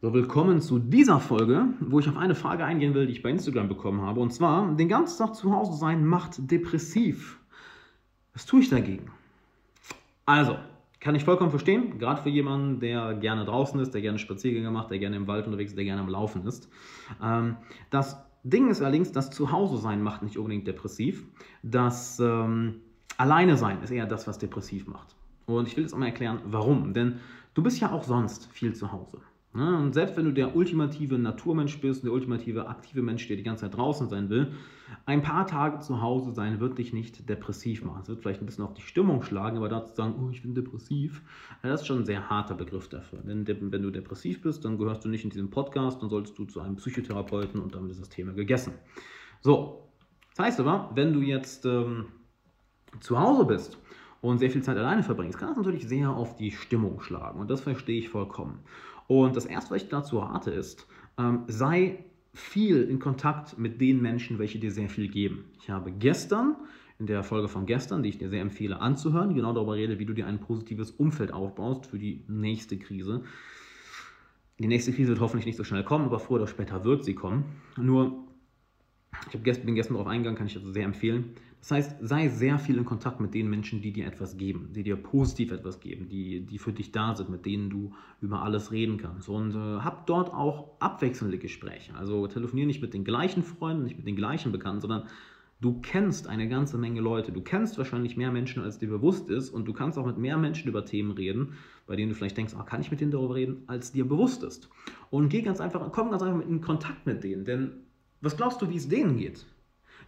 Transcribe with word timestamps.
So, 0.00 0.14
willkommen 0.14 0.60
zu 0.60 0.78
dieser 0.78 1.18
Folge, 1.18 1.70
wo 1.80 1.98
ich 1.98 2.08
auf 2.08 2.16
eine 2.16 2.36
Frage 2.36 2.64
eingehen 2.64 2.94
will, 2.94 3.06
die 3.06 3.14
ich 3.14 3.22
bei 3.24 3.30
Instagram 3.30 3.66
bekommen 3.66 4.00
habe. 4.02 4.20
Und 4.20 4.32
zwar, 4.32 4.76
den 4.76 4.88
ganzen 4.88 5.18
Tag 5.18 5.34
zu 5.34 5.52
Hause 5.52 5.76
sein 5.76 6.06
macht 6.06 6.52
depressiv. 6.52 7.40
Was 8.32 8.46
tue 8.46 8.60
ich 8.60 8.68
dagegen? 8.68 9.10
Also, 10.24 10.56
kann 11.00 11.16
ich 11.16 11.24
vollkommen 11.24 11.50
verstehen, 11.50 11.98
gerade 11.98 12.22
für 12.22 12.28
jemanden, 12.28 12.78
der 12.78 13.14
gerne 13.14 13.44
draußen 13.44 13.80
ist, 13.80 13.92
der 13.92 14.00
gerne 14.00 14.20
Spaziergänge 14.20 14.70
macht, 14.70 14.92
der 14.92 15.00
gerne 15.00 15.16
im 15.16 15.26
Wald 15.26 15.46
unterwegs 15.46 15.72
ist, 15.72 15.76
der 15.76 15.84
gerne 15.84 16.00
am 16.00 16.08
Laufen 16.08 16.46
ist. 16.46 16.70
Ähm, 17.20 17.56
das 17.90 18.24
Ding 18.44 18.70
ist 18.70 18.80
allerdings, 18.80 19.10
das 19.10 19.30
Zuhause 19.30 19.78
sein 19.78 20.00
macht 20.00 20.22
nicht 20.22 20.38
unbedingt 20.38 20.68
depressiv. 20.68 21.24
Das 21.64 22.20
ähm, 22.20 22.82
Alleine 23.16 23.56
sein 23.56 23.82
ist 23.82 23.90
eher 23.90 24.06
das, 24.06 24.28
was 24.28 24.38
depressiv 24.38 24.86
macht. 24.86 25.16
Und 25.46 25.66
ich 25.66 25.76
will 25.76 25.82
jetzt 25.82 25.92
auch 25.92 25.98
mal 25.98 26.06
erklären, 26.06 26.38
warum. 26.44 26.94
Denn 26.94 27.18
du 27.54 27.64
bist 27.64 27.80
ja 27.80 27.90
auch 27.90 28.04
sonst 28.04 28.46
viel 28.52 28.76
zu 28.76 28.92
Hause. 28.92 29.20
Ne? 29.58 29.76
Und 29.76 29.92
selbst 29.92 30.16
wenn 30.16 30.24
du 30.24 30.32
der 30.32 30.54
ultimative 30.54 31.18
Naturmensch 31.18 31.80
bist, 31.80 32.04
der 32.04 32.12
ultimative 32.12 32.68
aktive 32.68 33.02
Mensch, 33.02 33.26
der 33.26 33.36
die 33.36 33.42
ganze 33.42 33.62
Zeit 33.62 33.76
draußen 33.76 34.08
sein 34.08 34.30
will, 34.30 34.52
ein 35.04 35.20
paar 35.20 35.48
Tage 35.48 35.80
zu 35.80 36.00
Hause 36.00 36.30
sein 36.30 36.60
wird 36.60 36.78
dich 36.78 36.92
nicht 36.92 37.28
depressiv 37.28 37.84
machen. 37.84 38.02
Es 38.02 38.08
wird 38.08 38.20
vielleicht 38.20 38.40
ein 38.40 38.46
bisschen 38.46 38.64
auf 38.64 38.74
die 38.74 38.82
Stimmung 38.82 39.22
schlagen, 39.22 39.56
aber 39.56 39.68
dazu 39.68 39.92
sagen, 39.96 40.14
oh, 40.22 40.30
ich 40.30 40.42
bin 40.42 40.54
depressiv, 40.54 41.22
das 41.62 41.80
ist 41.80 41.88
schon 41.88 41.98
ein 41.98 42.06
sehr 42.06 42.30
harter 42.30 42.54
Begriff 42.54 42.88
dafür. 42.88 43.18
Denn 43.18 43.48
wenn 43.48 43.82
du 43.82 43.90
depressiv 43.90 44.40
bist, 44.42 44.64
dann 44.64 44.78
gehörst 44.78 45.04
du 45.04 45.08
nicht 45.08 45.24
in 45.24 45.30
diesen 45.30 45.50
Podcast, 45.50 46.00
dann 46.02 46.08
solltest 46.08 46.38
du 46.38 46.44
zu 46.44 46.60
einem 46.60 46.76
Psychotherapeuten 46.76 47.60
und 47.60 47.74
damit 47.74 47.90
ist 47.90 48.00
das 48.00 48.10
Thema 48.10 48.34
gegessen. 48.34 48.74
So, 49.40 49.88
das 50.36 50.46
heißt 50.46 50.60
aber, 50.60 50.92
wenn 50.94 51.12
du 51.12 51.20
jetzt 51.20 51.66
ähm, 51.66 52.06
zu 53.00 53.18
Hause 53.18 53.44
bist 53.44 53.76
und 54.20 54.38
sehr 54.38 54.50
viel 54.50 54.62
Zeit 54.62 54.76
alleine 54.76 55.02
verbringst, 55.02 55.36
kann 55.36 55.48
das 55.48 55.56
natürlich 55.56 55.88
sehr 55.88 56.10
auf 56.10 56.36
die 56.36 56.52
Stimmung 56.52 57.00
schlagen 57.00 57.40
und 57.40 57.50
das 57.50 57.60
verstehe 57.60 57.98
ich 57.98 58.08
vollkommen. 58.08 58.60
Und 59.08 59.34
das 59.34 59.46
Erste, 59.46 59.72
was 59.72 59.82
ich 59.82 59.88
dazu 59.88 60.18
rate, 60.18 60.52
ist, 60.52 60.86
ähm, 61.18 61.42
sei 61.48 62.04
viel 62.34 62.82
in 62.82 63.00
Kontakt 63.00 63.58
mit 63.58 63.80
den 63.80 64.00
Menschen, 64.00 64.38
welche 64.38 64.60
dir 64.60 64.70
sehr 64.70 64.88
viel 64.88 65.08
geben. 65.08 65.46
Ich 65.60 65.70
habe 65.70 65.90
gestern, 65.90 66.56
in 67.00 67.06
der 67.06 67.24
Folge 67.24 67.48
von 67.48 67.66
gestern, 67.66 68.02
die 68.02 68.10
ich 68.10 68.18
dir 68.18 68.28
sehr 68.28 68.42
empfehle 68.42 68.80
anzuhören, 68.80 69.34
genau 69.34 69.52
darüber 69.52 69.74
rede, 69.74 69.98
wie 69.98 70.04
du 70.04 70.12
dir 70.12 70.26
ein 70.26 70.38
positives 70.38 70.90
Umfeld 70.92 71.32
aufbaust 71.32 71.86
für 71.86 71.98
die 71.98 72.22
nächste 72.28 72.78
Krise. 72.78 73.22
Die 74.58 74.66
nächste 74.66 74.92
Krise 74.92 75.10
wird 75.10 75.20
hoffentlich 75.20 75.46
nicht 75.46 75.56
so 75.56 75.64
schnell 75.64 75.84
kommen, 75.84 76.04
aber 76.04 76.18
früher 76.20 76.38
oder 76.38 76.46
später 76.46 76.84
wird 76.84 77.04
sie 77.04 77.14
kommen. 77.14 77.44
Nur, 77.76 78.27
ich 79.32 79.40
bin 79.40 79.74
gestern 79.74 79.94
darauf 79.94 80.08
eingegangen, 80.08 80.36
kann 80.36 80.46
ich 80.46 80.56
also 80.56 80.70
sehr 80.72 80.84
empfehlen. 80.84 81.34
Das 81.60 81.72
heißt, 81.72 81.96
sei 82.00 82.28
sehr 82.28 82.58
viel 82.58 82.76
in 82.76 82.84
Kontakt 82.84 83.20
mit 83.20 83.34
den 83.34 83.50
Menschen, 83.50 83.82
die 83.82 83.92
dir 83.92 84.06
etwas 84.06 84.36
geben, 84.36 84.70
die 84.74 84.84
dir 84.84 84.96
positiv 84.96 85.50
etwas 85.50 85.80
geben, 85.80 86.08
die, 86.08 86.40
die 86.40 86.58
für 86.58 86.72
dich 86.72 86.92
da 86.92 87.16
sind, 87.16 87.30
mit 87.30 87.46
denen 87.46 87.68
du 87.68 87.94
über 88.20 88.42
alles 88.42 88.70
reden 88.70 88.96
kannst. 88.96 89.28
Und 89.28 89.54
äh, 89.54 89.80
hab 89.80 90.06
dort 90.06 90.32
auch 90.32 90.70
abwechselnde 90.78 91.38
Gespräche. 91.38 91.94
Also 91.96 92.26
telefoniere 92.28 92.68
nicht 92.68 92.80
mit 92.80 92.94
den 92.94 93.04
gleichen 93.04 93.42
Freunden, 93.42 93.84
nicht 93.84 93.96
mit 93.96 94.06
den 94.06 94.14
gleichen 94.14 94.52
Bekannten, 94.52 94.82
sondern 94.82 95.08
du 95.60 95.80
kennst 95.80 96.28
eine 96.28 96.48
ganze 96.48 96.78
Menge 96.78 97.00
Leute. 97.00 97.32
Du 97.32 97.40
kennst 97.40 97.76
wahrscheinlich 97.76 98.16
mehr 98.16 98.30
Menschen, 98.30 98.62
als 98.62 98.78
dir 98.78 98.88
bewusst 98.88 99.28
ist. 99.28 99.50
Und 99.50 99.66
du 99.66 99.72
kannst 99.72 99.98
auch 99.98 100.06
mit 100.06 100.16
mehr 100.16 100.38
Menschen 100.38 100.68
über 100.68 100.84
Themen 100.84 101.10
reden, 101.10 101.54
bei 101.88 101.96
denen 101.96 102.10
du 102.10 102.14
vielleicht 102.14 102.36
denkst, 102.36 102.54
oh, 102.56 102.62
kann 102.62 102.80
ich 102.80 102.92
mit 102.92 103.00
denen 103.00 103.10
darüber 103.10 103.34
reden, 103.34 103.64
als 103.66 103.90
dir 103.90 104.06
bewusst 104.06 104.44
ist. 104.44 104.70
Und 105.10 105.28
geh 105.28 105.42
ganz 105.42 105.60
einfach, 105.60 105.90
komm 105.90 106.10
ganz 106.10 106.22
einfach 106.22 106.48
in 106.48 106.60
Kontakt 106.60 107.04
mit 107.04 107.24
denen. 107.24 107.44
Denn 107.44 107.72
was 108.20 108.36
glaubst 108.36 108.60
du, 108.62 108.68
wie 108.68 108.76
es 108.76 108.88
denen 108.88 109.16
geht? 109.16 109.46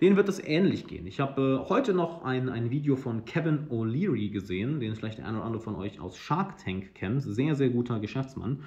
Denen 0.01 0.17
wird 0.17 0.29
es 0.29 0.43
ähnlich 0.43 0.87
gehen. 0.87 1.07
Ich 1.07 1.21
habe 1.21 1.63
äh, 1.63 1.69
heute 1.69 1.93
noch 1.93 2.25
ein, 2.25 2.49
ein 2.49 2.71
Video 2.71 2.97
von 2.97 3.25
Kevin 3.25 3.69
O'Leary 3.69 4.31
gesehen, 4.31 4.81
den 4.81 4.95
vielleicht 4.95 5.19
der 5.19 5.27
eine 5.27 5.39
oder 5.39 5.47
andere 5.47 5.63
von 5.63 5.77
euch 5.77 6.01
aus 6.01 6.17
Shark 6.17 6.57
Tank 6.57 6.95
kennt. 6.95 7.23
Sehr, 7.23 7.55
sehr 7.55 7.69
guter 7.69 8.01
Geschäftsmann. 8.01 8.63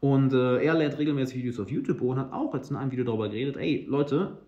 Und 0.00 0.32
äh, 0.32 0.62
er 0.62 0.74
lädt 0.74 0.98
regelmäßig 0.98 1.38
Videos 1.38 1.60
auf 1.60 1.70
YouTube 1.70 2.00
und 2.02 2.18
hat 2.18 2.32
auch 2.32 2.54
jetzt 2.54 2.70
in 2.70 2.76
einem 2.76 2.90
Video 2.90 3.04
darüber 3.04 3.28
geredet, 3.28 3.56
ey 3.56 3.86
Leute, 3.88 4.38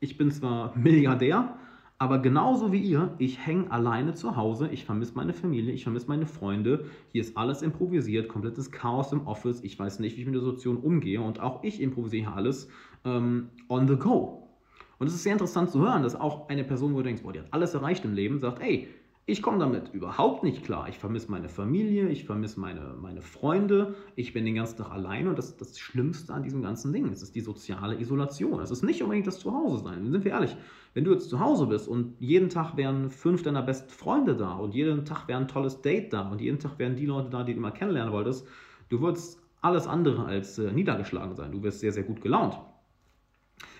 ich 0.00 0.18
bin 0.18 0.30
zwar 0.30 0.72
Milliardär, 0.78 1.56
aber 2.04 2.18
genauso 2.18 2.70
wie 2.70 2.80
ihr, 2.80 3.14
ich 3.16 3.46
hänge 3.46 3.70
alleine 3.70 4.12
zu 4.12 4.36
Hause, 4.36 4.68
ich 4.68 4.84
vermisse 4.84 5.14
meine 5.14 5.32
Familie, 5.32 5.72
ich 5.72 5.84
vermisse 5.84 6.06
meine 6.06 6.26
Freunde, 6.26 6.84
hier 7.12 7.22
ist 7.22 7.34
alles 7.38 7.62
improvisiert, 7.62 8.28
komplettes 8.28 8.70
Chaos 8.70 9.10
im 9.10 9.26
Office, 9.26 9.64
ich 9.64 9.78
weiß 9.78 10.00
nicht, 10.00 10.14
wie 10.18 10.20
ich 10.20 10.26
mit 10.26 10.34
der 10.34 10.42
Situation 10.42 10.76
umgehe 10.76 11.22
und 11.22 11.40
auch 11.40 11.64
ich 11.64 11.80
improvisiere 11.80 12.34
alles 12.34 12.68
ähm, 13.06 13.48
on 13.70 13.88
the 13.88 13.96
go. 13.96 14.50
Und 14.98 15.06
es 15.06 15.14
ist 15.14 15.22
sehr 15.22 15.32
interessant 15.32 15.70
zu 15.70 15.80
hören, 15.80 16.02
dass 16.02 16.14
auch 16.14 16.50
eine 16.50 16.62
Person, 16.62 16.92
wo 16.92 16.98
du 16.98 17.04
denkst, 17.04 17.22
boah, 17.22 17.32
die 17.32 17.38
hat 17.38 17.48
alles 17.52 17.72
erreicht 17.72 18.04
im 18.04 18.12
Leben, 18.12 18.38
sagt, 18.38 18.60
ey, 18.60 18.86
ich 19.26 19.40
komme 19.40 19.58
damit 19.58 19.94
überhaupt 19.94 20.42
nicht 20.42 20.64
klar. 20.64 20.86
Ich 20.88 20.98
vermisse 20.98 21.30
meine 21.30 21.48
Familie, 21.48 22.08
ich 22.10 22.24
vermisse 22.24 22.60
meine, 22.60 22.94
meine 23.00 23.22
Freunde, 23.22 23.94
ich 24.16 24.34
bin 24.34 24.44
den 24.44 24.56
ganzen 24.56 24.76
Tag 24.76 24.90
allein 24.90 25.28
und 25.28 25.38
das 25.38 25.56
das 25.56 25.78
Schlimmste 25.78 26.34
an 26.34 26.42
diesem 26.42 26.60
ganzen 26.60 26.92
Ding. 26.92 27.08
Es 27.08 27.22
ist 27.22 27.34
die 27.34 27.40
soziale 27.40 27.98
Isolation. 27.98 28.60
Es 28.60 28.70
ist 28.70 28.82
nicht 28.82 29.02
unbedingt 29.02 29.26
das 29.26 29.38
Zuhause 29.38 29.82
sein. 29.82 30.10
Sind 30.10 30.24
wir 30.24 30.32
ehrlich, 30.32 30.54
wenn 30.92 31.04
du 31.04 31.12
jetzt 31.12 31.30
zu 31.30 31.40
Hause 31.40 31.66
bist 31.66 31.88
und 31.88 32.16
jeden 32.20 32.50
Tag 32.50 32.76
wären 32.76 33.10
fünf 33.10 33.42
deiner 33.42 33.62
besten 33.62 33.88
Freunde 33.88 34.36
da 34.36 34.52
und 34.52 34.74
jeden 34.74 35.06
Tag 35.06 35.26
wäre 35.26 35.40
ein 35.40 35.48
tolles 35.48 35.80
Date 35.80 36.12
da 36.12 36.28
und 36.28 36.42
jeden 36.42 36.58
Tag 36.58 36.78
wären 36.78 36.94
die 36.94 37.06
Leute 37.06 37.30
da, 37.30 37.44
die 37.44 37.54
du 37.54 37.60
mal 37.60 37.70
kennenlernen 37.70 38.12
wolltest, 38.12 38.46
du 38.90 39.00
würdest 39.00 39.40
alles 39.62 39.86
andere 39.86 40.26
als 40.26 40.58
äh, 40.58 40.70
niedergeschlagen 40.70 41.34
sein. 41.34 41.50
Du 41.50 41.62
wirst 41.62 41.80
sehr, 41.80 41.92
sehr 41.92 42.02
gut 42.02 42.20
gelaunt. 42.20 42.58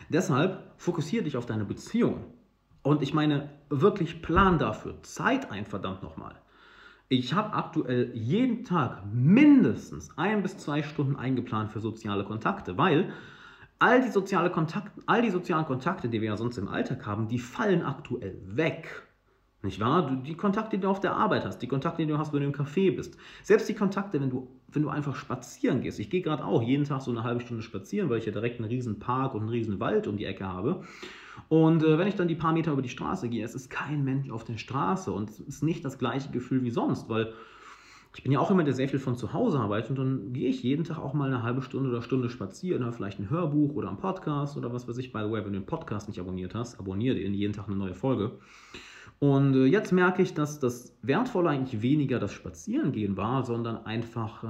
Deshalb 0.09 0.73
fokussiere 0.79 1.25
dich 1.25 1.37
auf 1.37 1.45
deine 1.45 1.67
Beziehung. 1.67 2.25
Und 2.85 3.03
ich 3.03 3.15
meine, 3.15 3.49
wirklich 3.71 4.21
plan 4.21 4.59
dafür. 4.59 5.03
Zeit 5.03 5.51
ein, 5.51 5.65
verdammt 5.65 6.03
nochmal. 6.03 6.35
Ich 7.09 7.33
habe 7.33 7.55
aktuell 7.55 8.13
jeden 8.15 8.63
Tag 8.65 9.03
mindestens 9.11 10.17
ein 10.19 10.43
bis 10.43 10.59
zwei 10.59 10.83
Stunden 10.83 11.17
eingeplant 11.17 11.73
für 11.73 11.81
soziale 11.81 12.25
Kontakte, 12.25 12.77
weil 12.77 13.11
all 13.79 14.03
die, 14.03 14.11
soziale 14.11 14.51
Kontakte, 14.51 15.01
all 15.07 15.23
die 15.23 15.31
sozialen 15.31 15.65
Kontakte, 15.65 16.11
die 16.11 16.21
wir 16.21 16.29
ja 16.29 16.37
sonst 16.37 16.59
im 16.59 16.69
Alltag 16.69 17.07
haben, 17.07 17.27
die 17.27 17.39
fallen 17.39 17.83
aktuell 17.83 18.39
weg. 18.45 19.03
Nicht 19.63 19.81
wahr? 19.81 20.21
Die 20.23 20.37
Kontakte, 20.37 20.77
die 20.77 20.83
du 20.83 20.89
auf 20.89 21.01
der 21.01 21.17
Arbeit 21.17 21.47
hast, 21.47 21.61
die 21.61 21.69
Kontakte, 21.69 22.03
die 22.03 22.09
du 22.13 22.19
hast, 22.19 22.35
wenn 22.35 22.41
du 22.41 22.47
im 22.47 22.53
Café 22.53 22.95
bist. 22.95 23.17
Selbst 23.43 23.67
die 23.67 23.75
Kontakte, 23.75 24.21
wenn 24.21 24.29
du, 24.29 24.47
wenn 24.69 24.83
du 24.83 24.91
einfach 24.91 25.17
spazieren 25.17 25.81
gehst. 25.81 26.01
Ich 26.01 26.11
gehe 26.11 26.21
gerade 26.21 26.45
auch 26.45 26.63
jeden 26.63 26.85
Tag 26.85 27.01
so 27.01 27.11
eine 27.11 27.25
halbe 27.25 27.41
Stunde 27.41 27.63
spazieren, 27.63 28.11
weil 28.11 28.19
ich 28.19 28.27
ja 28.27 28.33
direkt 28.33 28.61
einen 28.61 28.69
riesen 28.69 28.99
Park 28.99 29.33
und 29.33 29.41
einen 29.41 29.51
riesen 29.51 29.81
Wald 29.81 30.07
um 30.07 30.19
die 30.19 30.27
Ecke 30.27 30.47
habe. 30.47 30.85
Und 31.49 31.83
äh, 31.83 31.99
wenn 31.99 32.09
ich 32.09 32.15
dann 32.15 32.29
die 32.29 32.35
paar 32.35 32.53
Meter 32.53 32.73
über 32.73 32.83
die 32.83 32.89
Straße 32.89 33.29
gehe, 33.29 33.45
es 33.45 33.55
ist 33.55 33.71
kein 33.71 34.05
Mensch 34.05 34.31
auf 34.31 34.45
der 34.45 34.59
Straße 34.59 35.13
und 35.13 35.31
es 35.31 35.41
ist 35.41 35.63
nicht 35.63 35.85
das 35.85 35.99
gleiche 35.99 36.31
Gefühl 36.31 36.63
wie 36.63 36.71
sonst, 36.71 37.09
weil 37.09 37.33
ich 38.17 38.23
bin 38.23 38.31
ja 38.31 38.39
auch 38.39 38.51
immer 38.51 38.63
der 38.63 38.75
sehr 38.75 38.89
viel 38.89 39.01
von 39.01 39.17
zu 39.17 39.33
Hause 39.33 39.59
arbeitet 39.59 39.91
und 39.91 39.97
dann 39.97 40.33
gehe 40.33 40.49
ich 40.49 40.63
jeden 40.63 40.85
Tag 40.85 40.99
auch 40.99 41.15
mal 41.15 41.27
eine 41.27 41.43
halbe 41.43 41.63
Stunde 41.63 41.91
oder 41.91 42.01
Stunde 42.01 42.31
spazieren, 42.31 42.85
höre 42.85 42.93
vielleicht 42.93 43.19
ein 43.19 43.29
Hörbuch 43.29 43.75
oder 43.75 43.91
ein 43.91 43.97
Podcast 43.97 44.57
oder 44.57 44.73
was 44.73 44.87
weiß 44.87 44.99
ich. 44.99 45.13
By 45.13 45.21
the 45.25 45.31
way, 45.31 45.45
wenn 45.45 45.53
du 45.53 45.59
den 45.59 45.67
Podcast 45.67 46.09
nicht 46.09 46.21
abonniert 46.21 46.55
hast, 46.55 46.79
abonniere 46.79 47.17
den 47.17 47.35
jeden 47.35 47.53
Tag 47.53 47.67
eine 47.67 47.77
neue 47.77 47.95
Folge. 47.95 48.33
Und 49.19 49.55
äh, 49.55 49.65
jetzt 49.65 49.93
merke 49.93 50.23
ich, 50.23 50.35
dass 50.35 50.61
das 50.61 50.97
Wertvolle 51.03 51.51
eigentlich 51.51 51.83
weniger 51.83 52.19
das 52.19 52.33
Spazierengehen 52.33 53.17
war, 53.17 53.45
sondern 53.45 53.85
einfach 53.87 54.45
äh, 54.45 54.47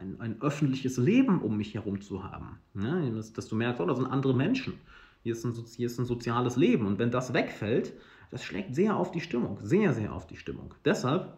ein, 0.00 0.16
ein, 0.20 0.36
öffentliches 0.40 0.96
Leben 0.96 1.40
um 1.40 1.56
mich 1.56 1.74
herum 1.74 2.00
zu 2.00 2.22
haben. 2.22 2.58
Ne? 2.74 3.12
Dass, 3.14 3.32
dass, 3.32 3.48
du 3.48 3.56
merkst, 3.56 3.80
oh, 3.80 3.86
da 3.86 3.94
sind 3.94 4.06
andere 4.06 4.34
Menschen. 4.34 4.74
Hier 5.22 5.32
ist, 5.32 5.44
ein, 5.44 5.54
hier 5.76 5.86
ist 5.86 5.98
ein 5.98 6.04
soziales 6.04 6.56
Leben. 6.56 6.86
Und 6.86 6.98
wenn 6.98 7.10
das 7.10 7.32
wegfällt, 7.32 7.92
das 8.30 8.42
schlägt 8.42 8.74
sehr 8.74 8.96
auf 8.96 9.12
die 9.12 9.20
Stimmung. 9.20 9.58
Sehr, 9.62 9.92
sehr 9.92 10.12
auf 10.12 10.26
die 10.26 10.36
Stimmung. 10.36 10.74
Deshalb 10.84 11.32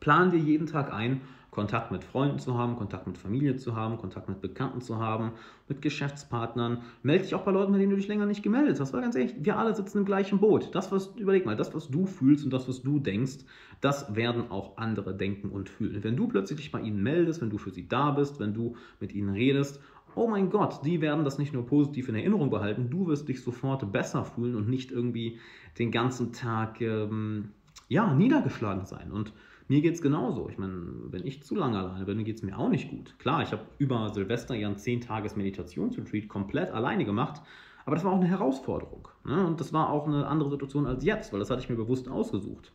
plan 0.00 0.30
dir 0.30 0.38
jeden 0.38 0.66
Tag 0.66 0.92
ein, 0.92 1.20
Kontakt 1.52 1.92
mit 1.92 2.02
Freunden 2.02 2.38
zu 2.38 2.56
haben, 2.56 2.76
Kontakt 2.76 3.06
mit 3.06 3.18
Familie 3.18 3.56
zu 3.56 3.76
haben, 3.76 3.98
Kontakt 3.98 4.26
mit 4.26 4.40
Bekannten 4.40 4.80
zu 4.80 4.98
haben, 4.98 5.32
mit 5.68 5.82
Geschäftspartnern. 5.82 6.82
Melde 7.02 7.24
dich 7.24 7.34
auch 7.34 7.42
bei 7.42 7.52
Leuten, 7.52 7.72
bei 7.72 7.78
denen 7.78 7.90
du 7.90 7.96
dich 7.96 8.08
länger 8.08 8.24
nicht 8.24 8.42
gemeldet 8.42 8.80
hast. 8.80 8.94
Weil 8.94 9.02
ganz 9.02 9.14
ehrlich, 9.16 9.34
wir 9.38 9.58
alle 9.58 9.74
sitzen 9.74 9.98
im 9.98 10.04
gleichen 10.06 10.40
Boot. 10.40 10.74
Das, 10.74 10.90
was, 10.90 11.08
überleg 11.18 11.44
mal, 11.44 11.54
das, 11.54 11.74
was 11.74 11.90
du 11.90 12.06
fühlst 12.06 12.46
und 12.46 12.54
das, 12.54 12.68
was 12.68 12.82
du 12.82 12.98
denkst, 12.98 13.44
das 13.82 14.16
werden 14.16 14.50
auch 14.50 14.78
andere 14.78 15.14
denken 15.14 15.50
und 15.50 15.68
fühlen. 15.68 16.02
Wenn 16.02 16.16
du 16.16 16.26
plötzlich 16.26 16.58
dich 16.58 16.72
bei 16.72 16.80
ihnen 16.80 17.02
meldest, 17.02 17.42
wenn 17.42 17.50
du 17.50 17.58
für 17.58 17.70
sie 17.70 17.86
da 17.86 18.12
bist, 18.12 18.40
wenn 18.40 18.54
du 18.54 18.76
mit 18.98 19.12
ihnen 19.12 19.28
redest, 19.28 19.78
oh 20.14 20.28
mein 20.28 20.50
Gott, 20.50 20.84
die 20.84 21.00
werden 21.00 21.24
das 21.24 21.38
nicht 21.38 21.52
nur 21.52 21.66
positiv 21.66 22.08
in 22.08 22.14
Erinnerung 22.14 22.50
behalten, 22.50 22.90
du 22.90 23.06
wirst 23.06 23.28
dich 23.28 23.42
sofort 23.42 23.90
besser 23.92 24.24
fühlen 24.24 24.54
und 24.54 24.68
nicht 24.68 24.90
irgendwie 24.90 25.38
den 25.78 25.90
ganzen 25.90 26.32
Tag 26.32 26.80
ähm, 26.80 27.50
ja, 27.88 28.14
niedergeschlagen 28.14 28.86
sein. 28.86 29.10
Und 29.10 29.32
mir 29.68 29.80
geht 29.80 29.94
es 29.94 30.02
genauso. 30.02 30.48
Ich 30.48 30.58
meine, 30.58 30.84
wenn 31.10 31.26
ich 31.26 31.42
zu 31.42 31.54
lange 31.54 31.78
alleine 31.78 32.04
bin, 32.04 32.24
geht 32.24 32.36
es 32.36 32.42
mir 32.42 32.58
auch 32.58 32.68
nicht 32.68 32.90
gut. 32.90 33.18
Klar, 33.18 33.42
ich 33.42 33.52
habe 33.52 33.62
über 33.78 34.10
Silvester 34.10 34.54
ja 34.54 34.68
ein 34.68 34.76
10-Tages-Meditationsretreat 34.76 36.28
komplett 36.28 36.70
alleine 36.72 37.04
gemacht, 37.04 37.40
aber 37.84 37.96
das 37.96 38.04
war 38.04 38.12
auch 38.12 38.20
eine 38.20 38.28
Herausforderung. 38.28 39.08
Ne? 39.24 39.46
Und 39.46 39.60
das 39.60 39.72
war 39.72 39.90
auch 39.90 40.06
eine 40.06 40.26
andere 40.26 40.50
Situation 40.50 40.86
als 40.86 41.04
jetzt, 41.04 41.32
weil 41.32 41.40
das 41.40 41.50
hatte 41.50 41.62
ich 41.62 41.68
mir 41.68 41.76
bewusst 41.76 42.08
ausgesucht. 42.08 42.72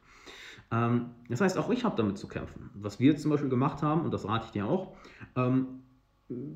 Ähm, 0.71 1.11
das 1.29 1.41
heißt, 1.41 1.57
auch 1.57 1.69
ich 1.69 1.83
habe 1.85 1.95
damit 1.95 2.17
zu 2.17 2.27
kämpfen. 2.27 2.69
Was 2.73 2.99
wir 2.99 3.11
jetzt 3.11 3.21
zum 3.21 3.31
Beispiel 3.31 3.49
gemacht 3.49 3.81
haben, 3.81 4.01
und 4.01 4.13
das 4.13 4.27
rate 4.27 4.45
ich 4.45 4.51
dir 4.51 4.65
auch, 4.65 4.93
ähm, 5.35 5.83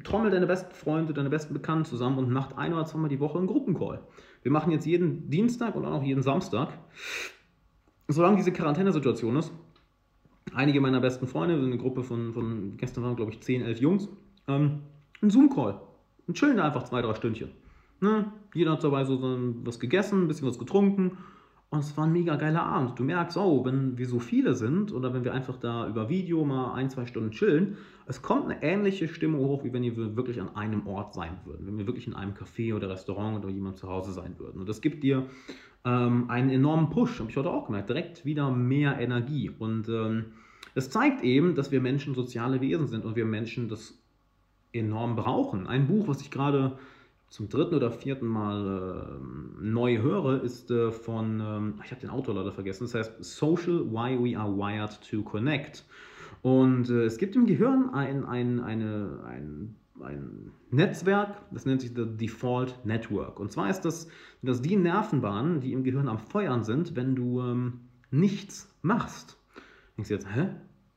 trommel 0.03 0.31
deine 0.31 0.47
besten 0.47 0.73
Freunde, 0.73 1.13
deine 1.13 1.29
besten 1.29 1.53
Bekannten 1.53 1.85
zusammen 1.85 2.17
und 2.17 2.31
macht 2.31 2.57
ein 2.57 2.73
oder 2.73 2.85
zweimal 2.85 3.09
die 3.09 3.19
Woche 3.19 3.37
einen 3.37 3.47
Gruppencall. 3.47 4.01
Wir 4.43 4.51
machen 4.51 4.71
jetzt 4.71 4.85
jeden 4.85 5.29
Dienstag 5.29 5.75
und 5.75 5.85
auch 5.85 6.03
jeden 6.03 6.23
Samstag, 6.23 6.69
solange 8.07 8.37
diese 8.37 8.51
Quarantänesituation 8.51 9.37
ist, 9.37 9.51
einige 10.53 10.81
meiner 10.81 10.99
besten 10.99 11.27
Freunde, 11.27 11.55
eine 11.55 11.77
Gruppe 11.77 12.03
von, 12.03 12.33
von 12.33 12.77
gestern 12.77 13.03
waren, 13.03 13.15
glaube 13.15 13.31
ich, 13.31 13.41
10, 13.41 13.61
11 13.61 13.79
Jungs, 13.79 14.09
ähm, 14.47 14.81
Ein 15.21 15.29
Zoom-Call. 15.29 15.79
Und 16.27 16.37
chillen 16.37 16.57
da 16.57 16.65
einfach 16.65 16.83
zwei, 16.83 17.01
drei 17.01 17.13
Stündchen. 17.13 17.51
Ne? 17.99 18.31
Jeder 18.53 18.71
hat 18.71 18.83
dabei 18.83 19.05
so 19.05 19.21
was 19.63 19.79
gegessen, 19.79 20.23
ein 20.23 20.27
bisschen 20.27 20.47
was 20.47 20.59
getrunken 20.59 21.17
und 21.71 21.79
es 21.79 21.95
war 21.95 22.03
ein 22.05 22.11
mega 22.11 22.35
geiler 22.35 22.63
Abend. 22.63 22.99
Du 22.99 23.03
merkst, 23.05 23.37
oh, 23.37 23.63
wenn 23.63 23.97
wir 23.97 24.05
so 24.05 24.19
viele 24.19 24.55
sind 24.55 24.91
oder 24.91 25.13
wenn 25.13 25.23
wir 25.23 25.33
einfach 25.33 25.55
da 25.55 25.87
über 25.87 26.09
Video 26.09 26.43
mal 26.43 26.73
ein, 26.73 26.89
zwei 26.89 27.05
Stunden 27.05 27.31
chillen, 27.31 27.77
es 28.05 28.21
kommt 28.21 28.43
eine 28.43 28.61
ähnliche 28.61 29.07
Stimmung 29.07 29.45
hoch, 29.45 29.63
wie 29.63 29.71
wenn 29.71 29.83
wir 29.83 30.17
wirklich 30.17 30.41
an 30.41 30.53
einem 30.53 30.85
Ort 30.85 31.13
sein 31.13 31.37
würden. 31.45 31.65
Wenn 31.65 31.77
wir 31.77 31.87
wirklich 31.87 32.07
in 32.07 32.13
einem 32.13 32.33
Café 32.33 32.75
oder 32.75 32.89
Restaurant 32.89 33.37
oder 33.37 33.49
jemand 33.49 33.77
zu 33.77 33.87
Hause 33.87 34.11
sein 34.11 34.35
würden. 34.37 34.59
Und 34.59 34.67
das 34.67 34.81
gibt 34.81 35.01
dir 35.01 35.27
ähm, 35.85 36.29
einen 36.29 36.49
enormen 36.49 36.89
Push, 36.89 37.21
habe 37.21 37.29
ich 37.29 37.37
heute 37.37 37.49
auch 37.49 37.67
gemerkt, 37.67 37.87
direkt 37.87 38.25
wieder 38.25 38.51
mehr 38.51 38.99
Energie. 38.99 39.49
Und 39.49 39.87
ähm, 39.87 40.25
es 40.75 40.89
zeigt 40.89 41.23
eben, 41.23 41.55
dass 41.55 41.71
wir 41.71 41.79
Menschen 41.79 42.15
soziale 42.15 42.59
Wesen 42.59 42.87
sind 42.87 43.05
und 43.05 43.15
wir 43.15 43.25
Menschen 43.25 43.69
das 43.69 43.97
enorm 44.73 45.15
brauchen. 45.15 45.67
Ein 45.67 45.87
Buch, 45.87 46.09
was 46.09 46.19
ich 46.19 46.31
gerade 46.31 46.77
zum 47.31 47.47
dritten 47.47 47.75
oder 47.75 47.91
vierten 47.91 48.27
Mal 48.27 49.17
äh, 49.17 49.63
neu 49.63 49.99
höre, 49.99 50.43
ist 50.43 50.69
äh, 50.69 50.91
von, 50.91 51.39
ähm, 51.39 51.73
ich 51.83 51.91
habe 51.91 52.01
den 52.01 52.09
Autor 52.09 52.35
leider 52.35 52.51
vergessen, 52.51 52.83
das 52.83 52.93
heißt 52.93 53.23
Social 53.23 53.89
Why 53.89 54.19
We 54.21 54.37
Are 54.37 54.53
Wired 54.53 54.99
to 55.09 55.23
Connect. 55.23 55.85
Und 56.41 56.89
äh, 56.89 57.05
es 57.05 57.17
gibt 57.17 57.37
im 57.37 57.45
Gehirn 57.45 57.89
ein, 57.93 58.25
ein, 58.25 58.59
eine, 58.59 59.23
ein, 59.25 59.75
ein 60.01 60.51
Netzwerk, 60.71 61.41
das 61.51 61.65
nennt 61.65 61.79
sich 61.79 61.91
The 61.95 62.05
Default 62.05 62.85
Network. 62.85 63.39
Und 63.39 63.49
zwar 63.49 63.69
ist 63.69 63.81
das, 63.81 64.09
das 64.41 64.61
die 64.61 64.75
Nervenbahnen, 64.75 65.61
die 65.61 65.71
im 65.71 65.85
Gehirn 65.85 66.09
am 66.09 66.17
Feuern 66.17 66.65
sind, 66.65 66.97
wenn 66.97 67.15
du 67.15 67.39
ähm, 67.39 67.79
nichts 68.11 68.75
machst. 68.81 69.37
Denkst 69.95 70.09
du 70.09 70.15
jetzt, 70.15 70.27
hä? 70.35 70.49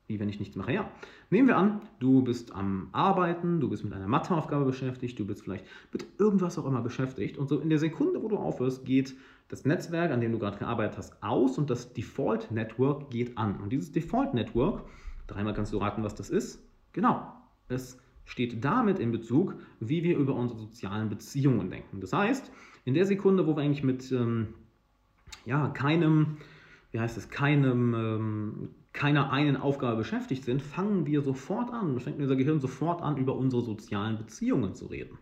Wie 0.06 0.20
wenn 0.20 0.28
ich 0.28 0.38
nichts 0.38 0.56
mache? 0.56 0.72
Ja. 0.72 0.90
Nehmen 1.30 1.48
wir 1.48 1.56
an, 1.56 1.80
du 1.98 2.22
bist 2.22 2.54
am 2.54 2.88
Arbeiten, 2.92 3.60
du 3.60 3.70
bist 3.70 3.84
mit 3.84 3.94
einer 3.94 4.06
Matheaufgabe 4.06 4.66
beschäftigt, 4.66 5.18
du 5.18 5.26
bist 5.26 5.42
vielleicht 5.42 5.64
mit 5.92 6.06
irgendwas 6.18 6.58
auch 6.58 6.66
immer 6.66 6.82
beschäftigt 6.82 7.38
und 7.38 7.48
so 7.48 7.58
in 7.58 7.70
der 7.70 7.78
Sekunde, 7.78 8.22
wo 8.22 8.28
du 8.28 8.36
aufhörst, 8.36 8.84
geht 8.84 9.14
das 9.48 9.64
Netzwerk, 9.64 10.10
an 10.10 10.20
dem 10.20 10.32
du 10.32 10.38
gerade 10.38 10.58
gearbeitet 10.58 10.98
hast, 10.98 11.22
aus 11.22 11.58
und 11.58 11.70
das 11.70 11.92
Default 11.92 12.50
Network 12.50 13.10
geht 13.10 13.38
an. 13.38 13.60
Und 13.60 13.70
dieses 13.70 13.92
Default 13.92 14.34
Network, 14.34 14.84
dreimal 15.26 15.54
kannst 15.54 15.72
du 15.72 15.78
raten, 15.78 16.02
was 16.02 16.14
das 16.14 16.28
ist. 16.28 16.62
Genau, 16.92 17.32
es 17.68 17.98
steht 18.24 18.64
damit 18.64 18.98
in 18.98 19.12
Bezug, 19.12 19.54
wie 19.80 20.02
wir 20.02 20.16
über 20.18 20.34
unsere 20.34 20.60
sozialen 20.60 21.08
Beziehungen 21.08 21.70
denken. 21.70 22.00
Das 22.00 22.12
heißt, 22.12 22.50
in 22.84 22.94
der 22.94 23.06
Sekunde, 23.06 23.46
wo 23.46 23.56
wir 23.56 23.62
eigentlich 23.62 23.84
mit 23.84 24.10
ähm, 24.12 24.48
ja, 25.44 25.68
keinem, 25.68 26.38
wie 26.92 27.00
heißt 27.00 27.16
es, 27.16 27.28
keinem, 27.28 27.94
ähm, 27.94 28.68
keiner 28.94 29.32
einen 29.32 29.56
Aufgabe 29.56 29.98
beschäftigt 29.98 30.44
sind, 30.44 30.62
fangen 30.62 31.04
wir 31.04 31.20
sofort 31.20 31.70
an, 31.72 32.00
fängt 32.00 32.18
unser 32.20 32.36
Gehirn 32.36 32.60
sofort 32.60 33.02
an, 33.02 33.18
über 33.18 33.36
unsere 33.36 33.62
sozialen 33.62 34.16
Beziehungen 34.16 34.74
zu 34.74 34.86
reden. 34.86 35.18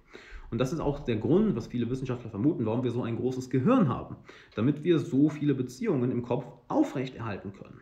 Und 0.50 0.58
das 0.58 0.72
ist 0.72 0.80
auch 0.80 1.00
der 1.00 1.16
Grund, 1.16 1.56
was 1.56 1.66
viele 1.68 1.88
Wissenschaftler 1.88 2.30
vermuten, 2.30 2.66
warum 2.66 2.84
wir 2.84 2.90
so 2.90 3.02
ein 3.02 3.16
großes 3.16 3.48
Gehirn 3.48 3.88
haben, 3.88 4.16
damit 4.54 4.84
wir 4.84 4.98
so 4.98 5.30
viele 5.30 5.54
Beziehungen 5.54 6.12
im 6.12 6.22
Kopf 6.22 6.44
aufrechterhalten 6.68 7.54
können. 7.54 7.80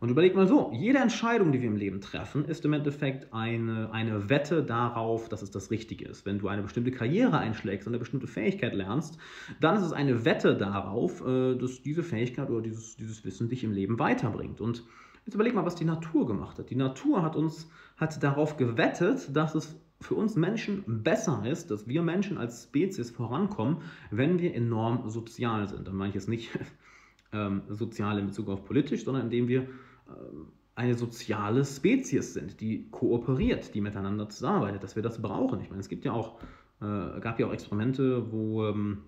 Und 0.00 0.08
überleg 0.08 0.34
mal 0.34 0.48
so, 0.48 0.72
jede 0.74 0.98
Entscheidung, 0.98 1.52
die 1.52 1.60
wir 1.60 1.68
im 1.68 1.76
Leben 1.76 2.00
treffen, 2.00 2.46
ist 2.46 2.64
im 2.64 2.72
Endeffekt 2.72 3.32
eine, 3.32 3.92
eine 3.92 4.30
Wette 4.30 4.64
darauf, 4.64 5.28
dass 5.28 5.42
es 5.42 5.50
das 5.50 5.70
Richtige 5.70 6.06
ist. 6.06 6.24
Wenn 6.24 6.38
du 6.38 6.48
eine 6.48 6.62
bestimmte 6.62 6.90
Karriere 6.90 7.38
einschlägst 7.38 7.86
und 7.86 7.92
eine 7.92 8.00
bestimmte 8.00 8.26
Fähigkeit 8.26 8.74
lernst, 8.74 9.18
dann 9.60 9.76
ist 9.76 9.84
es 9.84 9.92
eine 9.92 10.24
Wette 10.24 10.56
darauf, 10.56 11.24
äh, 11.24 11.54
dass 11.54 11.82
diese 11.82 12.02
Fähigkeit 12.02 12.48
oder 12.48 12.62
dieses, 12.62 12.96
dieses 12.96 13.24
Wissen 13.26 13.50
dich 13.50 13.62
im 13.62 13.72
Leben 13.72 13.98
weiterbringt. 13.98 14.62
Und 14.62 14.84
Jetzt 15.24 15.34
überleg 15.34 15.54
mal, 15.54 15.64
was 15.64 15.74
die 15.74 15.84
Natur 15.84 16.26
gemacht 16.26 16.58
hat. 16.58 16.70
Die 16.70 16.76
Natur 16.76 17.22
hat 17.22 17.36
uns 17.36 17.70
hat 17.96 18.22
darauf 18.22 18.56
gewettet, 18.56 19.34
dass 19.36 19.54
es 19.54 19.76
für 20.00 20.14
uns 20.14 20.34
Menschen 20.34 20.82
besser 20.86 21.44
ist, 21.44 21.70
dass 21.70 21.86
wir 21.86 22.02
Menschen 22.02 22.38
als 22.38 22.64
Spezies 22.64 23.10
vorankommen, 23.10 23.78
wenn 24.10 24.38
wir 24.38 24.54
enorm 24.54 25.08
sozial 25.10 25.68
sind. 25.68 25.86
Dann 25.86 25.94
meine 25.94 26.08
ich 26.08 26.14
jetzt 26.14 26.28
nicht 26.28 26.50
ähm, 27.32 27.62
sozial 27.68 28.18
in 28.18 28.26
Bezug 28.26 28.48
auf 28.48 28.64
politisch, 28.64 29.04
sondern 29.04 29.24
indem 29.24 29.48
wir 29.48 29.62
ähm, 30.08 30.48
eine 30.74 30.94
soziale 30.94 31.64
Spezies 31.66 32.32
sind, 32.32 32.60
die 32.62 32.88
kooperiert, 32.90 33.74
die 33.74 33.82
miteinander 33.82 34.30
zusammenarbeitet, 34.30 34.82
dass 34.82 34.96
wir 34.96 35.02
das 35.02 35.20
brauchen. 35.20 35.60
Ich 35.60 35.68
meine, 35.68 35.80
es 35.80 35.90
gibt 35.90 36.06
ja 36.06 36.12
auch, 36.12 36.38
äh, 36.80 37.20
gab 37.20 37.38
ja 37.38 37.46
auch 37.46 37.52
Experimente, 37.52 38.32
wo 38.32 38.66
ähm, 38.66 39.02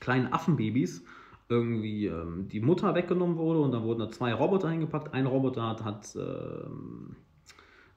kleine 0.00 0.32
Affenbabys 0.32 1.04
irgendwie 1.50 2.06
ähm, 2.06 2.48
die 2.48 2.60
Mutter 2.60 2.94
weggenommen 2.94 3.36
wurde 3.36 3.58
und 3.58 3.72
dann 3.72 3.82
wurden 3.82 3.98
da 3.98 4.08
zwei 4.08 4.32
Roboter 4.32 4.68
eingepackt. 4.68 5.12
Ein 5.12 5.26
Roboter 5.26 5.66
hat, 5.68 5.84
hat 5.84 6.16
ähm, 6.16 7.16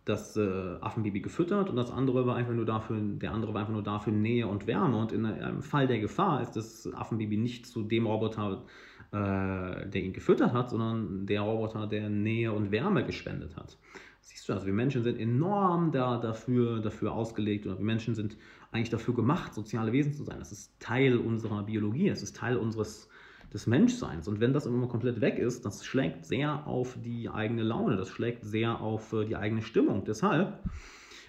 das 0.06 0.36
äh, 0.36 0.76
Affenbaby 0.82 1.22
gefüttert 1.22 1.70
und 1.70 1.76
das 1.76 1.92
andere 1.92 2.26
war 2.26 2.36
einfach 2.36 2.54
nur 2.54 2.66
dafür, 2.66 3.00
der 3.00 3.32
andere 3.32 3.54
war 3.54 3.62
einfach 3.62 3.74
nur 3.74 3.84
dafür 3.84 4.12
Nähe 4.12 4.48
und 4.48 4.66
Wärme. 4.66 4.98
Und 4.98 5.12
in 5.12 5.26
einem 5.26 5.62
Fall 5.62 5.88
der 5.88 6.00
Gefahr 6.00 6.42
ist 6.42 6.56
das 6.56 6.92
Affenbaby 6.94 7.38
nicht 7.38 7.68
zu 7.68 7.84
dem 7.84 8.08
Roboter, 8.08 8.64
äh, 9.12 9.88
der 9.88 10.02
ihn 10.02 10.14
gefüttert 10.14 10.52
hat, 10.52 10.72
sondern 10.72 11.28
der 11.28 11.42
Roboter, 11.42 11.86
der 11.86 12.10
Nähe 12.10 12.52
und 12.52 12.72
Wärme 12.72 13.06
gespendet 13.06 13.56
hat. 13.56 13.78
Siehst 14.22 14.50
du, 14.50 14.54
also 14.54 14.66
wir 14.66 14.74
Menschen 14.74 15.04
sind 15.04 15.20
enorm 15.20 15.92
da, 15.92 16.18
dafür, 16.18 16.80
dafür 16.80 17.12
ausgelegt 17.12 17.68
oder 17.68 17.78
wir 17.78 17.86
Menschen 17.86 18.16
sind 18.16 18.36
eigentlich 18.72 18.90
dafür 18.90 19.14
gemacht, 19.14 19.54
soziale 19.54 19.92
Wesen 19.92 20.14
zu 20.14 20.24
sein. 20.24 20.40
Das 20.40 20.52
ist 20.52 20.80
Teil 20.80 21.18
unserer 21.18 21.64
Biologie, 21.64 22.10
es 22.10 22.24
ist 22.24 22.36
Teil 22.36 22.58
unseres 22.58 23.10
des 23.52 23.68
Menschseins. 23.68 24.28
Und 24.28 24.40
wenn 24.40 24.54
das 24.54 24.66
immer 24.66 24.88
komplett 24.88 25.22
weg 25.22 25.38
ist, 25.38 25.66
das 25.66 25.86
schlägt 25.86 26.26
sehr 26.26 26.68
auf 26.68 26.98
die 27.04 27.30
eigene 27.30 27.64
Laune, 27.64 27.98
das 27.98 28.10
schlägt 28.10 28.46
sehr 28.46 28.82
auf 28.82 29.14
äh, 29.14 29.26
die 29.26 29.36
eigene 29.36 29.62
Stimmung. 29.62 30.04
Deshalb 30.06 30.60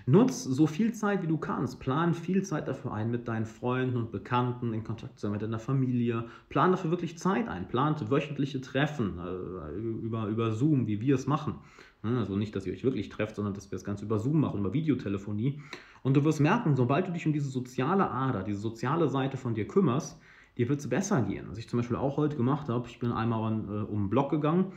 nutz 0.07 0.45
so 0.45 0.67
viel 0.67 0.93
Zeit, 0.93 1.23
wie 1.23 1.27
du 1.27 1.39
kannst. 1.39 1.81
Plan 1.81 2.15
viel 2.15 2.43
Zeit 2.43 2.69
dafür 2.69 2.93
ein, 2.93 3.11
mit 3.11 3.27
deinen 3.29 3.47
Freunden 3.47 3.97
und 3.97 4.13
Bekannten 4.13 4.75
in 4.75 4.85
Kontakt 4.85 5.19
zu 5.19 5.23
sein, 5.23 5.33
mit 5.33 5.43
deiner 5.43 5.59
Familie. 5.59 6.25
Plan 6.49 6.71
dafür 6.71 6.91
wirklich 6.91 7.19
Zeit 7.19 7.49
ein. 7.49 7.69
Plant 7.69 8.11
wöchentliche 8.11 8.61
Treffen 8.61 9.19
äh, 9.19 9.79
über, 9.79 10.27
über 10.27 10.53
Zoom, 10.53 10.87
wie 10.87 11.01
wir 11.01 11.15
es 11.15 11.27
machen. 11.27 11.55
Also 12.03 12.37
nicht, 12.37 12.55
dass 12.55 12.67
ihr 12.67 12.75
euch 12.75 12.85
wirklich 12.85 13.09
trefft, 13.09 13.37
sondern 13.37 13.55
dass 13.55 13.71
wir 13.71 13.77
das 13.77 13.85
Ganze 13.85 14.05
über 14.05 14.19
Zoom 14.19 14.41
machen, 14.41 14.61
über 14.61 14.75
Videotelefonie. 14.75 15.63
Und 16.03 16.15
du 16.15 16.25
wirst 16.25 16.39
merken, 16.39 16.77
sobald 16.77 17.09
du 17.09 17.13
dich 17.13 17.27
um 17.27 17.33
diese 17.33 17.49
soziale 17.49 18.11
Ader, 18.11 18.43
diese 18.43 18.59
soziale 18.59 19.09
Seite 19.09 19.39
von 19.39 19.55
dir 19.55 19.67
kümmerst, 19.67 20.21
dir 20.57 20.69
wird 20.69 20.81
es 20.81 20.89
besser 20.89 21.23
gehen. 21.23 21.47
Was 21.49 21.59
ich 21.59 21.69
zum 21.69 21.79
Beispiel 21.79 21.97
auch 21.97 22.17
heute 22.17 22.37
gemacht 22.37 22.69
habe, 22.69 22.89
ich 22.89 22.99
bin 22.99 23.13
einmal 23.13 23.53
äh, 23.53 23.91
um 23.91 24.05
den 24.05 24.11
Block 24.11 24.31
gegangen, 24.31 24.73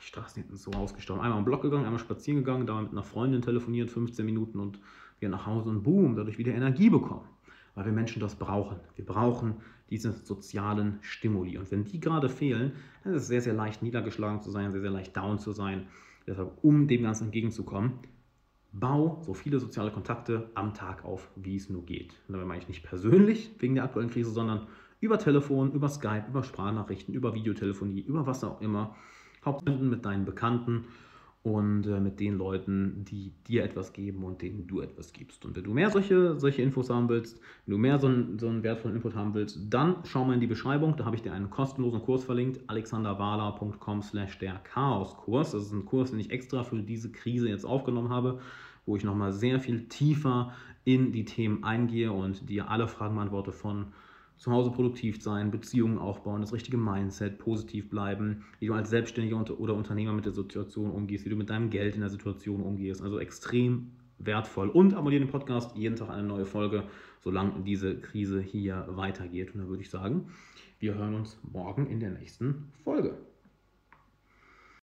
die 0.00 0.06
Straßen 0.06 0.42
sind 0.42 0.58
so 0.58 0.72
ausgestorben, 0.72 1.22
einmal 1.22 1.38
um 1.38 1.44
den 1.44 1.48
Block 1.48 1.62
gegangen, 1.62 1.84
einmal 1.84 2.00
spazieren 2.00 2.40
gegangen, 2.40 2.66
da 2.66 2.80
mit 2.80 2.92
einer 2.92 3.02
Freundin 3.02 3.42
telefoniert, 3.42 3.90
15 3.90 4.24
Minuten 4.26 4.58
und 4.58 4.80
wir 5.20 5.28
nach 5.28 5.46
Hause 5.46 5.70
und 5.70 5.82
boom, 5.82 6.16
dadurch 6.16 6.38
wieder 6.38 6.52
Energie 6.52 6.90
bekommen. 6.90 7.28
Weil 7.74 7.86
wir 7.86 7.92
Menschen 7.92 8.20
das 8.20 8.34
brauchen. 8.34 8.76
Wir 8.96 9.06
brauchen 9.06 9.56
diese 9.88 10.12
sozialen 10.12 10.98
Stimuli. 11.00 11.56
Und 11.56 11.70
wenn 11.70 11.84
die 11.84 12.00
gerade 12.00 12.28
fehlen, 12.28 12.72
dann 13.04 13.14
ist 13.14 13.22
es 13.22 13.28
sehr, 13.28 13.40
sehr 13.40 13.54
leicht 13.54 13.82
niedergeschlagen 13.82 14.42
zu 14.42 14.50
sein, 14.50 14.72
sehr, 14.72 14.80
sehr 14.80 14.90
leicht 14.90 15.16
down 15.16 15.38
zu 15.38 15.52
sein. 15.52 15.86
Deshalb, 16.26 16.58
um 16.62 16.86
dem 16.86 17.02
Ganzen 17.02 17.24
entgegenzukommen, 17.24 17.92
bau 18.72 19.20
so 19.22 19.34
viele 19.34 19.58
soziale 19.58 19.90
Kontakte 19.90 20.50
am 20.54 20.74
Tag 20.74 21.04
auf, 21.04 21.30
wie 21.36 21.56
es 21.56 21.68
nur 21.68 21.84
geht. 21.84 22.14
Und 22.26 22.34
dabei 22.34 22.44
meine 22.44 22.62
ich 22.62 22.68
nicht 22.68 22.82
persönlich 22.82 23.50
wegen 23.58 23.74
der 23.74 23.84
aktuellen 23.84 24.10
Krise, 24.10 24.30
sondern 24.30 24.66
über 25.02 25.18
Telefon, 25.18 25.72
über 25.72 25.88
Skype, 25.88 26.26
über 26.28 26.44
Sprachnachrichten, 26.44 27.12
über 27.12 27.34
Videotelefonie, 27.34 28.00
über 28.00 28.24
was 28.24 28.44
auch 28.44 28.60
immer. 28.60 28.94
Hauptsächlich 29.44 29.82
mit 29.82 30.04
deinen 30.04 30.24
Bekannten 30.24 30.84
und 31.42 31.88
äh, 31.88 31.98
mit 31.98 32.20
den 32.20 32.38
Leuten, 32.38 33.04
die 33.04 33.32
dir 33.48 33.64
etwas 33.64 33.92
geben 33.92 34.22
und 34.22 34.42
denen 34.42 34.68
du 34.68 34.80
etwas 34.80 35.12
gibst. 35.12 35.44
Und 35.44 35.56
wenn 35.56 35.64
du 35.64 35.72
mehr 35.72 35.90
solche, 35.90 36.38
solche 36.38 36.62
Infos 36.62 36.88
haben 36.88 37.08
willst, 37.08 37.40
wenn 37.66 37.72
du 37.72 37.78
mehr 37.78 37.98
so 37.98 38.06
einen, 38.06 38.38
so 38.38 38.48
einen 38.48 38.62
wertvollen 38.62 38.94
Input 38.94 39.16
haben 39.16 39.34
willst, 39.34 39.58
dann 39.68 39.96
schau 40.04 40.24
mal 40.24 40.34
in 40.34 40.40
die 40.40 40.46
Beschreibung. 40.46 40.94
Da 40.96 41.04
habe 41.04 41.16
ich 41.16 41.22
dir 41.22 41.32
einen 41.32 41.50
kostenlosen 41.50 42.00
Kurs 42.02 42.22
verlinkt, 42.22 42.60
alexanderwala.com 42.68 44.02
slash 44.02 44.38
der 44.38 44.54
Chaoskurs. 44.62 45.50
Das 45.50 45.64
ist 45.64 45.72
ein 45.72 45.84
Kurs, 45.84 46.12
den 46.12 46.20
ich 46.20 46.30
extra 46.30 46.62
für 46.62 46.80
diese 46.80 47.10
Krise 47.10 47.48
jetzt 47.48 47.66
aufgenommen 47.66 48.10
habe, 48.10 48.38
wo 48.86 48.94
ich 48.94 49.02
nochmal 49.02 49.32
sehr 49.32 49.58
viel 49.58 49.88
tiefer 49.88 50.52
in 50.84 51.10
die 51.10 51.24
Themen 51.24 51.64
eingehe 51.64 52.12
und 52.12 52.48
dir 52.48 52.70
alle 52.70 52.86
Fragen 52.86 53.16
beantworte 53.16 53.50
von 53.50 53.86
zu 54.42 54.50
Hause 54.50 54.72
produktiv 54.72 55.22
sein, 55.22 55.52
Beziehungen 55.52 55.98
aufbauen, 55.98 56.40
das 56.40 56.52
richtige 56.52 56.76
Mindset, 56.76 57.38
positiv 57.38 57.88
bleiben, 57.88 58.44
wie 58.58 58.66
du 58.66 58.74
als 58.74 58.90
Selbstständiger 58.90 59.38
oder 59.60 59.72
Unternehmer 59.72 60.12
mit 60.12 60.24
der 60.24 60.32
Situation 60.32 60.90
umgehst, 60.90 61.24
wie 61.24 61.30
du 61.30 61.36
mit 61.36 61.48
deinem 61.48 61.70
Geld 61.70 61.94
in 61.94 62.00
der 62.00 62.10
Situation 62.10 62.60
umgehst. 62.60 63.02
Also 63.02 63.20
extrem 63.20 63.92
wertvoll. 64.18 64.68
Und 64.68 64.94
abonniere 64.94 65.24
den 65.24 65.30
Podcast, 65.30 65.76
jeden 65.76 65.94
Tag 65.94 66.10
eine 66.10 66.26
neue 66.26 66.44
Folge, 66.44 66.82
solange 67.20 67.62
diese 67.62 68.00
Krise 68.00 68.40
hier 68.40 68.84
weitergeht. 68.88 69.54
Und 69.54 69.60
dann 69.60 69.68
würde 69.68 69.82
ich 69.82 69.90
sagen, 69.90 70.26
wir 70.80 70.96
hören 70.96 71.14
uns 71.14 71.38
morgen 71.44 71.86
in 71.86 72.00
der 72.00 72.10
nächsten 72.10 72.72
Folge. 72.82 73.14